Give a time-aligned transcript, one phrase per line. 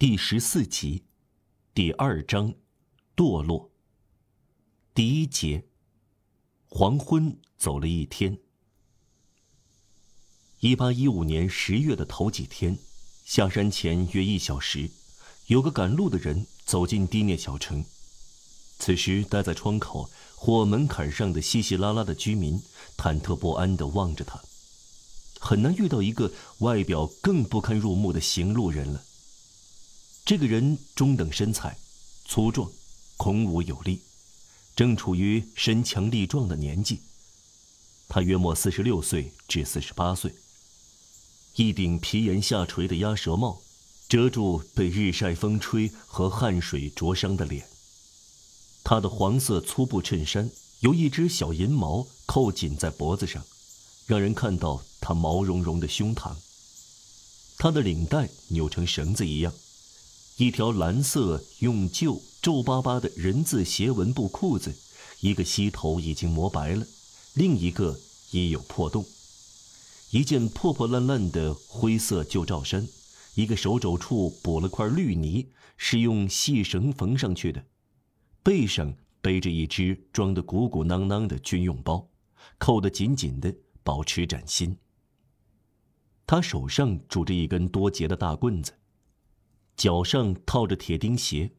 [0.00, 1.02] 第十四集，
[1.74, 2.54] 第二章，
[3.16, 3.72] 堕落。
[4.94, 5.64] 第一节，
[6.68, 8.38] 黄昏走了一天。
[10.60, 12.78] 一八一五年十月的头几天，
[13.24, 14.88] 下山前约一小时，
[15.48, 17.84] 有个赶路的人走进低聂小城。
[18.78, 22.62] 此时，待在窗口或门槛上的稀稀拉拉的居民，
[22.96, 24.40] 忐忑不安地望着他。
[25.40, 29.02] 很难遇到一个外表更不堪入目的行路人了。
[30.28, 31.78] 这个人中等身材，
[32.26, 32.70] 粗壮，
[33.16, 34.02] 孔武有力，
[34.76, 37.00] 正处于身强力壮的年纪。
[38.10, 40.34] 他约莫四十六岁至四十八岁。
[41.54, 43.62] 一顶皮檐下垂的鸭舌帽，
[44.06, 47.66] 遮住被日晒风吹和汗水灼伤的脸。
[48.84, 53.42] 他的黄色粗布衬衫由一只小银毛扣紧在脖子上，
[54.04, 56.36] 让人看到他毛茸茸的胸膛。
[57.56, 59.54] 他的领带扭成绳子一样。
[60.38, 64.72] 一条蓝色用旧皱巴巴的人字斜纹布裤子，
[65.18, 66.86] 一个膝头已经磨白了，
[67.34, 67.98] 另一个
[68.30, 69.04] 已有破洞。
[70.12, 72.86] 一件破破烂烂的灰色旧罩衫，
[73.34, 77.64] 一个手肘处补了块绿泥，是用细绳缝上去的。
[78.44, 82.08] 背上背着一只装得鼓鼓囊囊的军用包，
[82.58, 84.76] 扣得紧紧的，保持崭新。
[86.28, 88.74] 他手上拄着一根多节的大棍子。
[89.78, 91.52] 脚上套着铁钉鞋，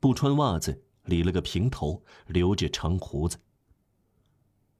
[0.00, 3.38] 不穿袜子，理了个平头，留着长胡子。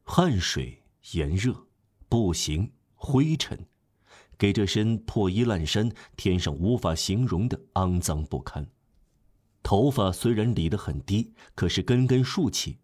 [0.05, 1.67] 汗水、炎热、
[2.09, 3.67] 步行、灰尘，
[4.39, 8.67] 给这身破衣烂衫添上无法形容的肮脏不堪。
[9.63, 12.79] 头发虽然理得很低，可是根根竖起，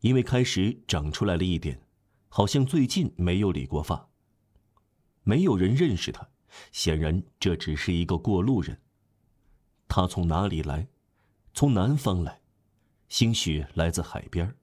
[0.00, 1.86] 因为开始长出来了一点，
[2.30, 4.08] 好像最近没有理过发。
[5.24, 6.30] 没有人认识他，
[6.70, 8.80] 显然这只是一个过路人。
[9.94, 10.88] 他从哪里来？
[11.52, 12.40] 从南方来，
[13.10, 14.56] 兴许来自海边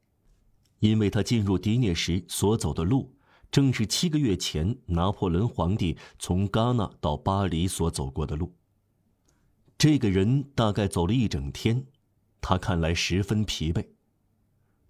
[0.79, 3.15] 因为他进入迪涅时所走的路，
[3.51, 8.55] 正是七个月前拿破仑皇帝从戛纳到巴黎所走过的路。
[9.77, 11.85] 这个人大概走了一整天，
[12.41, 13.85] 他看来十分疲惫。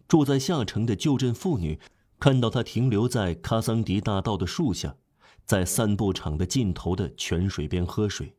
[0.08, 1.78] 住在下城的旧镇妇女
[2.18, 4.96] 看到他停留在卡桑迪大道的树下，
[5.44, 8.34] 在散步场的尽头的泉水边喝水。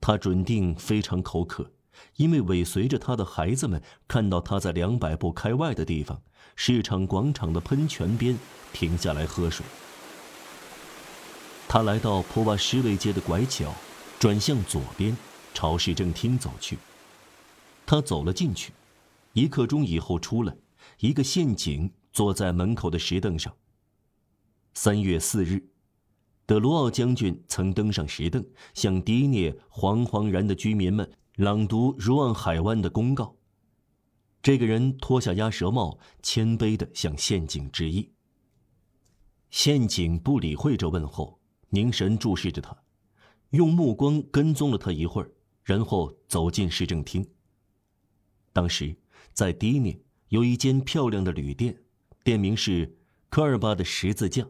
[0.00, 1.70] 他准定非常口渴，
[2.16, 6.22] 因为尾随着他的孩子们看到他在两百步开外的地方
[6.56, 8.38] 市场广场的喷泉边
[8.72, 9.64] 停下来喝水。
[11.68, 13.72] 他来到普瓦什维街的拐角，
[14.18, 15.16] 转向左边，
[15.54, 16.78] 朝市政厅走去。
[17.86, 18.72] 他走了进去，
[19.34, 20.56] 一刻钟以后出来，
[20.98, 23.54] 一个陷阱坐在门口的石凳上。
[24.74, 25.69] 三月四日。
[26.50, 28.44] 德罗奥将军曾登上石凳，
[28.74, 33.36] 向迪涅惶惶然的居民们朗读如望海湾的公告。
[34.42, 38.10] 这个人脱下鸭舌帽，谦卑地向县警致意。
[39.50, 41.38] 县警不理会这问候，
[41.68, 42.76] 凝神注视着他，
[43.50, 45.30] 用目光跟踪了他一会儿，
[45.62, 47.24] 然后走进市政厅。
[48.52, 48.96] 当时，
[49.32, 51.80] 在迪涅有一间漂亮的旅店，
[52.24, 54.44] 店名是科尔巴的十字架。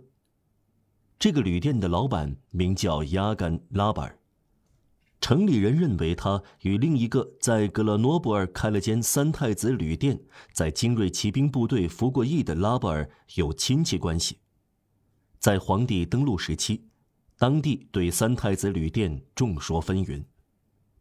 [1.20, 4.18] 这个旅店的老板名叫亚甘·拉巴尔。
[5.20, 10.18] 城里人认为他与另一个在格勒诺布尔开了间三太子旅店、
[10.54, 14.38] 在精锐骑兵部队服过役的拉巴尔有亲戚关系。
[15.38, 16.86] 在皇帝登陆时期，
[17.36, 20.24] 当地对三太子旅店众说纷纭。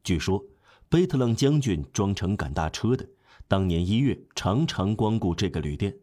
[0.03, 0.44] 据说，
[0.90, 3.08] 贝特朗将军装成赶大车的，
[3.47, 5.96] 当年一月常常光顾这个旅店，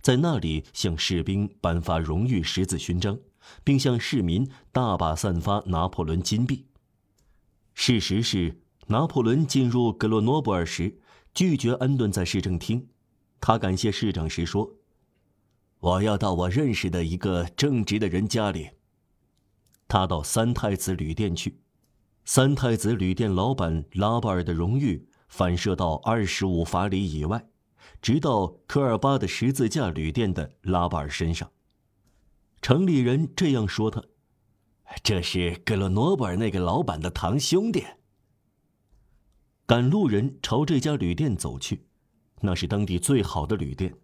[0.00, 3.18] 在那里向士兵颁发荣誉十字勋章。
[3.64, 6.66] 并向市民大把散发拿破仑金币。
[7.74, 10.98] 事实是，拿破仑进入格罗诺布尔时，
[11.32, 12.88] 拒绝安顿在市政厅。
[13.40, 14.74] 他感谢市长时说
[15.78, 18.70] ：“我要到我认识的一个正直的人家里。”
[19.86, 21.60] 他到三太子旅店去。
[22.24, 27.48] 三太子旅店老板拉巴尔的荣誉反射到二十五法里以外，
[28.02, 31.50] 直到科尔巴的十字架旅店的拉巴尔身上。
[32.60, 34.02] 城里人这样说他
[35.02, 37.84] ：“这是格勒诺布尔那个老板的堂兄弟。”
[39.64, 41.86] 赶路人朝这家旅店走去，
[42.40, 43.94] 那是当地最好的旅店。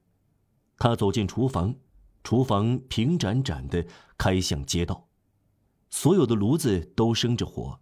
[0.79, 1.75] 他走进厨房，
[2.23, 3.85] 厨房平展展的
[4.17, 5.09] 开向街道，
[5.91, 7.81] 所有的炉子都生着火，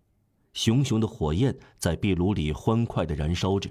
[0.52, 3.70] 熊熊的火焰在壁炉里欢快的燃烧着。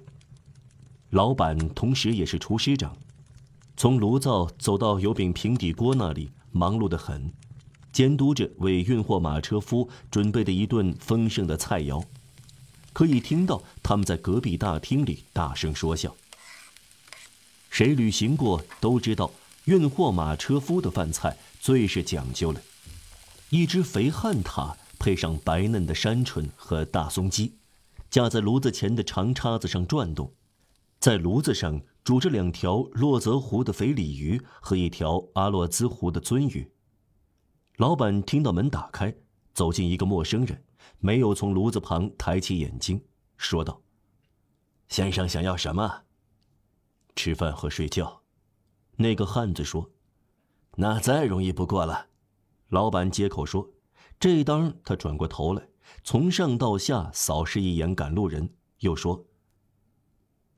[1.09, 2.95] 老板同时也是厨师长，
[3.75, 6.31] 从炉灶走到油饼平底锅那里。
[6.51, 7.31] 忙碌得很，
[7.92, 12.03] 监督着为运货马车夫准备的一顿丰盛的菜肴。
[12.94, 16.15] 可以听到他们在隔壁大厅里大声说笑。
[17.69, 19.31] 谁旅行过都知道，
[19.63, 22.62] 运货马车夫的饭菜最是讲究了，
[23.50, 27.53] 一只肥汉獭配上白嫩的山鹑和大松鸡，
[28.09, 30.33] 架在炉子前的长叉子上转动，
[31.00, 36.71] 在炉子上煮着两条洛泽湖的肥鲤鱼和一条阿洛兹湖的鳟鱼。
[37.77, 39.15] 老板听到门打开，
[39.53, 40.63] 走进一个陌生人，
[41.00, 43.03] 没有从炉子旁抬起眼睛，
[43.38, 43.81] 说道
[44.89, 46.03] ：“先生想要什么？”
[47.15, 48.24] 吃饭和睡觉，
[48.95, 49.92] 那个汉子说
[50.77, 52.07] ：“那再容易不过了。”
[52.69, 53.69] 老板接口说
[54.19, 55.68] ：“这一当他转过头来，
[56.03, 59.25] 从上到下扫视一眼赶路人，又说：‘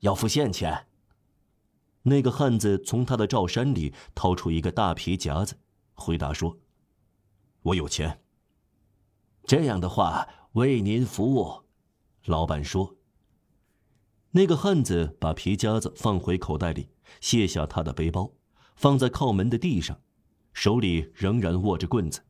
[0.00, 0.86] 要付现钱。’”
[2.04, 5.58] 那个汉子从他的罩衫里掏出一个大皮夹子，
[5.94, 6.58] 回答说
[7.62, 8.22] ：“我有钱。”
[9.44, 11.64] 这样的话，为您服务。”
[12.26, 12.96] 老板说。
[14.32, 16.88] 那个汉子把皮夹子放回口袋里，
[17.20, 18.32] 卸下他的背包，
[18.74, 20.00] 放在靠门的地上，
[20.52, 22.20] 手里仍然握着棍子，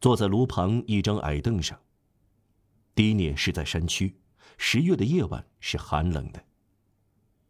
[0.00, 1.78] 坐在炉旁一张矮凳上。
[2.94, 4.18] 迪涅是在山区，
[4.58, 6.44] 十月的夜晚是寒冷的。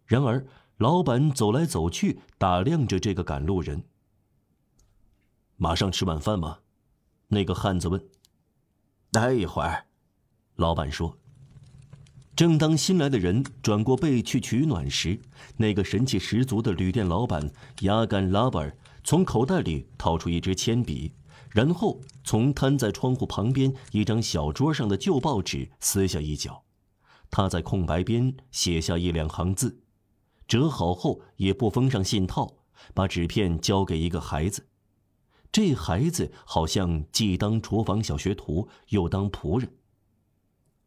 [0.04, 0.46] 然而，
[0.78, 3.84] 老板走来走去，打量着这个赶路人。
[5.56, 6.58] 马上吃晚饭吗？
[7.28, 8.04] 那个汉子问。
[9.10, 9.86] 待一会儿，
[10.56, 11.16] 老板说。
[12.34, 15.18] 正当新来的人转过背去取暖时，
[15.56, 17.50] 那个神气十足的旅店老板
[17.80, 21.10] 雅干拉巴尔从口袋里掏出一支铅笔，
[21.48, 26.62] 然后从摊在窗户旁边一张小桌上的旧报纸撕下一角，
[27.30, 29.80] 他在空白边写下一两行字，
[30.46, 32.56] 折好后也不封上信套，
[32.94, 34.66] 把纸片交给一个孩子。
[35.50, 39.72] 这孩子好像既当厨房小学徒，又当仆人。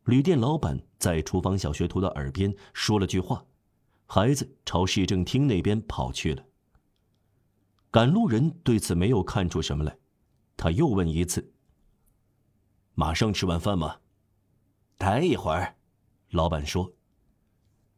[0.05, 3.45] 旅店老板在厨房小学徒的耳边说了句话，
[4.05, 6.43] 孩子朝市政厅那边跑去了。
[7.91, 9.97] 赶路人对此没有看出什么来，
[10.55, 11.51] 他又问一次
[12.93, 13.97] ：“马上吃完饭吗
[14.97, 15.75] ？”“待一会儿。”
[16.29, 16.93] 老板说。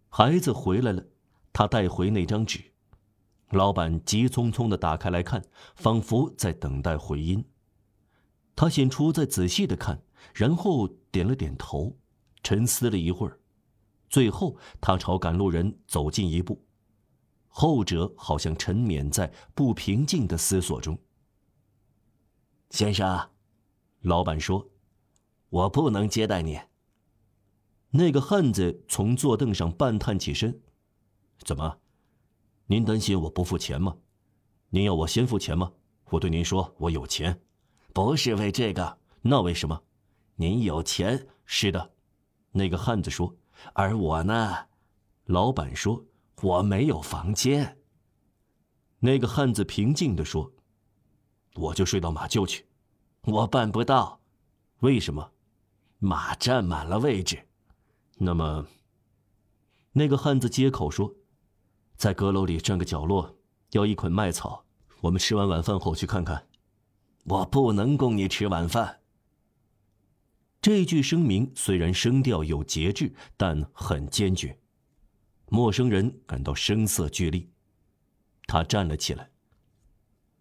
[0.08, 1.06] 孩子回来了，
[1.54, 2.72] 他带回那张纸，
[3.50, 5.44] 老板急匆匆的打开来看，
[5.76, 7.46] 仿佛在等待回音。
[8.56, 10.04] 他显出在仔细的看，
[10.34, 11.98] 然后点了点头。
[12.44, 13.40] 沉思了一会儿，
[14.10, 16.66] 最后他朝赶路人走近一步，
[17.48, 20.98] 后者好像沉湎在不平静的思索中。
[22.72, 23.30] 先生，
[24.00, 24.72] 老板说
[25.50, 26.60] ：“我不能接待你。”
[27.94, 30.62] 那个汉子从坐凳上半探起身
[31.44, 31.78] ：“怎么？
[32.68, 33.96] 您担心我不付钱吗？
[34.70, 35.72] 您要我先付钱吗？
[36.10, 37.42] 我对您说，我有钱，
[37.94, 38.98] 不是为这个。
[39.22, 39.82] 那为什么？
[40.36, 41.92] 您有钱，是的。”
[42.52, 43.36] 那个汉子说
[43.74, 44.68] ：“而我呢？”
[45.26, 46.06] 老板说
[46.42, 47.78] ：“我没有房间。”
[49.00, 50.52] 那个汉子平静地说
[51.56, 52.66] ：“我就睡到马厩去。”
[53.26, 54.20] 我办不到。
[54.80, 55.32] 为什么？
[56.00, 57.48] 马占满了位置。
[58.18, 58.66] 那么，
[59.92, 61.14] 那个汉子接口说
[62.02, 63.38] ：“在阁楼里占个角落，
[63.74, 64.66] 要一捆麦草。
[65.02, 66.48] 我们吃完晚饭后去看看。”
[67.26, 69.02] 我不能供你吃晚饭。
[70.60, 74.60] 这句声明虽然声调有节制，但很坚决。
[75.46, 77.52] 陌生人感到声色俱厉，
[78.48, 79.30] 他站了起来。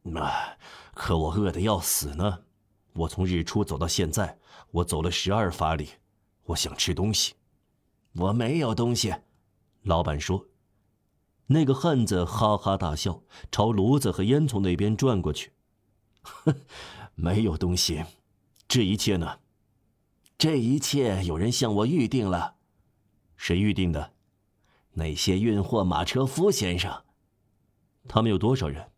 [0.01, 0.57] 那，
[0.95, 2.45] 可我饿得要死呢！
[2.95, 4.39] 我从日出走到现在，
[4.71, 5.91] 我走了十二法里，
[6.45, 7.35] 我想吃东西。
[8.15, 9.15] 我没有东西，
[9.83, 10.47] 老板说。
[11.53, 15.51] 那个汉子哈哈大笑，朝炉子和烟囱那边转过去。
[17.17, 18.05] 没有东西，
[18.69, 19.41] 这一切呢？
[20.39, 22.55] 这一切有人向我预定了，
[23.37, 24.13] 谁预定的？
[24.93, 27.03] 那些运货马车夫先生。
[28.07, 28.93] 他们有多少人？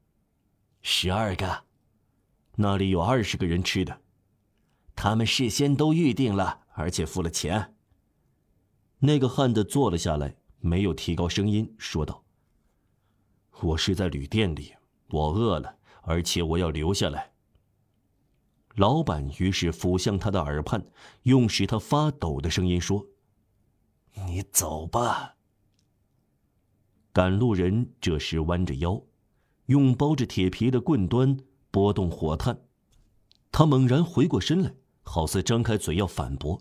[0.82, 1.64] 十二个。
[2.56, 4.02] 那里有二十个人吃的。
[4.94, 7.74] 他们事先都预定了，而且付了钱。
[8.98, 12.22] 那个汉子坐了下来，没有提高声音，说道
[13.62, 14.74] ：“我是在旅店里，
[15.10, 17.32] 我饿了，而且我要留下来。”
[18.76, 20.86] 老板于是俯向他的耳畔，
[21.24, 23.06] 用使他发抖的声音说
[24.26, 25.36] ：“你走吧。”
[27.12, 29.02] 赶路人这时弯着腰，
[29.66, 31.36] 用包着铁皮的棍端
[31.70, 32.64] 拨动火炭。
[33.50, 36.58] 他猛然回过身来，好似张开嘴要反驳。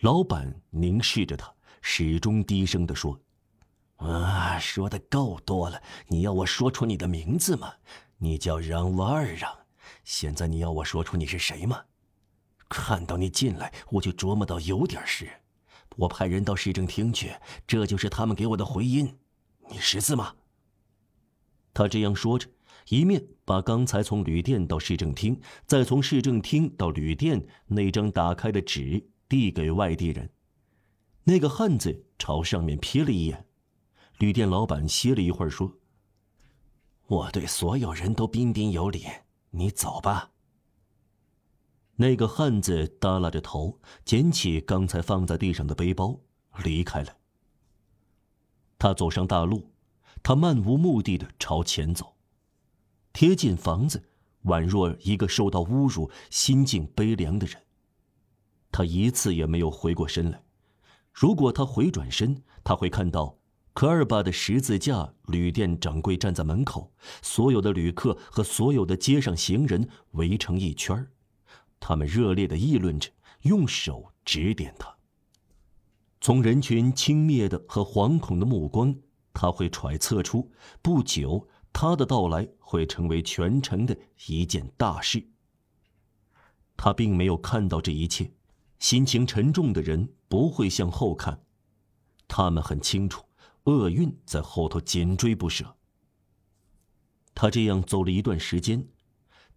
[0.00, 3.18] 老板凝视着他，始终低声地说
[3.96, 5.82] ：“啊，说的够多了。
[6.08, 7.74] 你要我说出你的名字吗？
[8.18, 9.50] 你叫让瓦尔让。”
[10.04, 11.84] 现在你要我说出你是谁吗？
[12.68, 15.28] 看到你进来，我就琢磨到有点事，
[15.96, 17.32] 我派人到市政厅去，
[17.66, 19.18] 这就是他们给我的回音。
[19.68, 20.34] 你识字吗？
[21.74, 22.48] 他这样说着，
[22.88, 30.30] 一面把刚才从旅店到市政厅，再从市政厅到旅店那张打开的纸递给外地人。
[31.24, 33.44] 那个汉子朝上面瞥了一眼，
[34.18, 35.70] 旅店老板歇了一会儿说
[37.06, 39.04] ：“我对所有人都彬彬有礼，
[39.50, 40.30] 你走吧。”
[41.96, 46.18] 那个汉子耷拉着头，捡起刚才放在地上的背包，
[46.64, 47.16] 离开了。
[48.78, 49.70] 他走上大路，
[50.22, 52.16] 他漫无目的的朝前走，
[53.12, 54.10] 贴近房子，
[54.44, 57.62] 宛若一个受到侮辱、心境悲凉的人。
[58.72, 60.42] 他一次也没有回过身来。
[61.12, 63.35] 如果他回转身，他会看到
[63.76, 66.90] 科尔巴的十字架旅店掌柜站在门口，
[67.20, 71.06] 所有的旅客和所有的街上行人围成一圈。
[71.78, 73.10] 他们热烈的议论着，
[73.42, 74.96] 用手指点他。
[76.22, 78.96] 从人群轻蔑的和惶恐的目光，
[79.34, 83.94] 他会揣测出，不久他的到来会成为全城的
[84.26, 85.22] 一件大事。
[86.78, 88.32] 他并没有看到这一切，
[88.78, 91.38] 心情沉重的人不会向后看，
[92.26, 93.22] 他们很清楚，
[93.66, 95.76] 厄运在后头紧追不舍。
[97.34, 98.88] 他这样走了一段时间，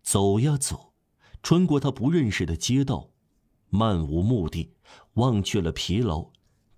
[0.04, 0.94] 走呀走。
[1.42, 3.12] 穿过他不认识的街道，
[3.70, 4.74] 漫无目的，
[5.14, 6.32] 忘却了疲劳，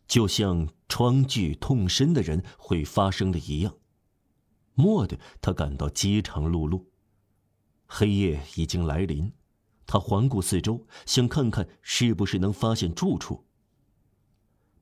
[0.07, 3.75] 就像疮剧痛身的人会发生的一样。
[4.75, 6.85] 蓦地，他感到饥肠辘辘。
[7.87, 9.33] 黑夜已经来临，
[9.87, 13.45] 他环顾四周，想看看是不是能发现住处。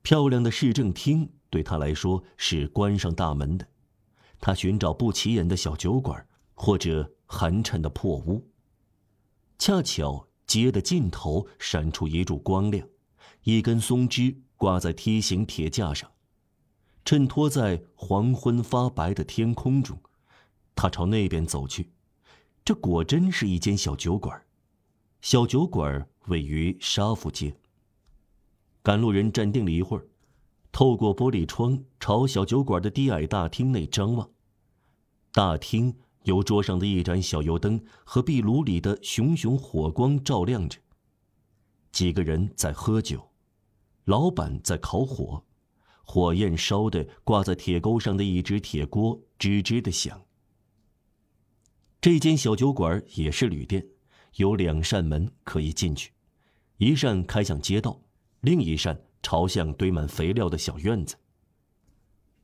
[0.02, 3.66] 漂亮的市政厅对他来说是关上大门的，
[4.40, 8.48] 他寻找不起眼的小酒馆，或者寒碜的破屋。
[9.58, 12.88] 恰巧街的尽头闪出一柱光亮，
[13.42, 16.10] 一根松枝挂在梯形铁架上，
[17.04, 19.98] 衬托在黄昏发白的天空中。
[20.74, 21.90] 他朝那边走去，
[22.64, 24.42] 这果真是一间小酒馆。
[25.20, 27.54] 小酒馆位于沙福街。
[28.82, 30.06] 赶路人站定了一会儿，
[30.72, 34.30] 透过玻璃窗朝小酒馆的低矮大厅内张望。
[35.32, 35.94] 大厅。
[36.24, 40.78] 由桌上的一盏小油灯和壁炉里的熊熊火光照亮着。
[41.92, 43.30] 几个人在喝酒，
[44.04, 45.42] 老板在烤火，
[46.04, 50.22] 火焰烧的挂在铁钩上的一只铁锅吱吱的响。
[52.02, 53.86] 这间小酒馆也是旅店，
[54.36, 56.12] 有两扇门可以进去，
[56.76, 57.98] 一扇开向街道，
[58.42, 61.16] 另一扇朝向堆满肥料的小院子。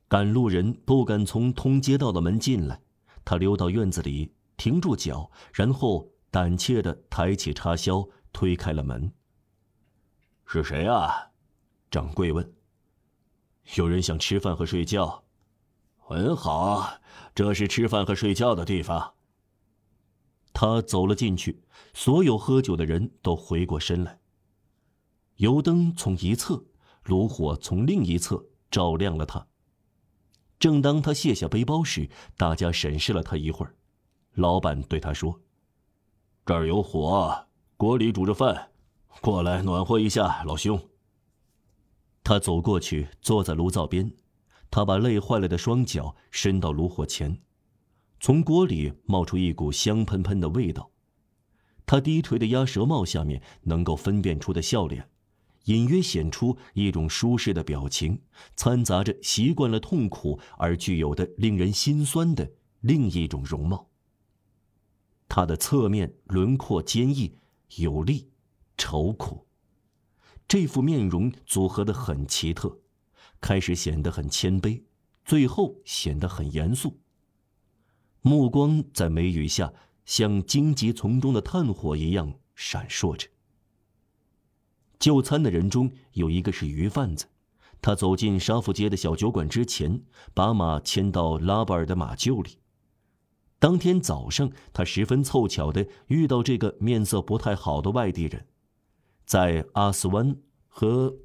[0.07, 2.81] 赶路人不敢从通街道的门进来。
[3.25, 9.11] 他溜到院子里，停住脚，然后胆怯地抬起插销，推开了门。
[10.45, 11.29] 是谁啊？
[11.91, 12.53] 掌柜问。
[13.75, 15.23] 有人想吃饭和睡觉。
[15.97, 17.01] 很好，
[17.35, 19.15] 这是吃饭和睡觉的地方。
[20.53, 21.61] 他走了进去，
[21.93, 24.17] 所有喝酒的人都回过身来。
[25.37, 26.63] 油灯从一侧，
[27.03, 29.47] 炉火从另一侧照亮了他。
[30.59, 33.75] 正当他卸下背包时，大家审视了他一会儿。
[34.33, 35.39] 老板对他说
[36.45, 38.71] ：“这儿有火，锅里煮着饭，
[39.21, 40.79] 过来暖和一下，老兄。”
[42.23, 44.11] 他走过去，坐在炉灶边。
[44.69, 47.39] 他把累坏了的双脚伸到炉火前，
[48.19, 50.89] 从锅里冒出一股香喷喷的味道。
[51.85, 55.07] 他低垂的鸭舌帽下面能够分辨出的笑脸。
[55.67, 58.21] 隐约显出一种舒适的表情，
[58.57, 63.89] 掺杂着习惯了痛苦而具有的令人心酸的另一种容貌。
[65.29, 67.37] 他的侧面轮廓坚毅
[67.75, 68.29] 有力，
[68.77, 69.45] 愁苦。
[70.47, 72.79] 这副面容组合的很奇特，
[73.41, 74.81] 开始显得很谦卑，
[75.25, 76.97] 最后显得很严肃。
[78.21, 79.73] 目光在眉宇下
[80.05, 83.27] 像荆棘丛中的炭火一样闪烁着。
[84.99, 87.25] 就餐的人中有一个是鱼贩子，
[87.81, 90.01] 他走进沙福街的小酒馆之前，
[90.33, 92.57] 把马牵到拉巴尔的马厩里。
[93.59, 98.45] 当天早上，他十分凑巧的遇到这个面色不太好的外地人，
[99.25, 100.35] 在阿斯湾
[100.67, 101.15] 和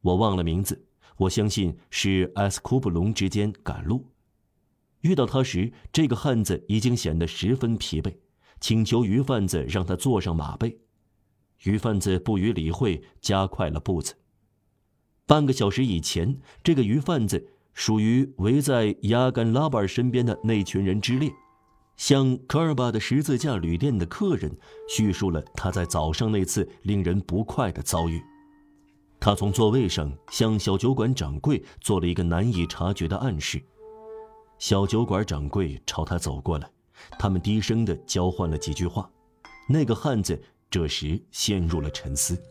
[0.00, 0.86] 我忘了名字，
[1.16, 4.06] 我相信是埃斯库布隆之间赶路。
[5.00, 8.14] 遇到他时，这个汉子已经显得十分疲惫，
[8.60, 10.78] 请求鱼贩子让他坐上马背。
[11.62, 14.14] 鱼贩子不予理会，加快了步子。
[15.26, 21.30] 半个小时以前，这个鱼贩子属于围在亚干拉巴尔身边的那群人之列，
[21.96, 28.20] 向科尔巴的十字架旅店的客人叙述了他在早上那次令人不快的遭遇。
[29.20, 33.62] 他从座位上向小酒馆掌柜做了一个难以察觉的暗示。
[34.58, 36.68] 小酒馆掌柜朝他走过来，
[37.20, 39.08] 他们低声的交换了几句话。
[39.68, 40.42] 那个汉子
[40.72, 42.42] 这时陷入了沉思。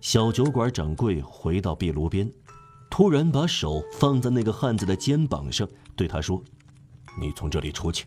[0.00, 2.32] 小酒馆掌柜回到壁炉边，
[2.88, 6.40] 突然把手放在那个汉子的肩膀上，对他说
[7.20, 8.06] ：“你从这里出去。”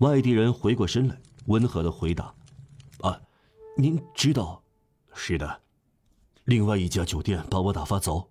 [0.00, 2.34] 外地人回过身来，温和的回答
[3.02, 3.20] ：“啊，
[3.76, 4.62] 您知道，
[5.12, 5.60] 是的，
[6.44, 8.30] 另外一家酒店把我打发走，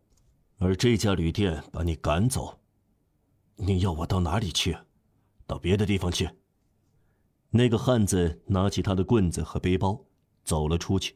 [0.57, 2.57] 而这家旅店把你赶走。
[3.57, 4.75] 你要我到哪里去？
[5.45, 6.27] 到别的地方去。”
[7.57, 10.05] 那个汉子拿起他的棍子和背包，
[10.43, 11.15] 走了出去。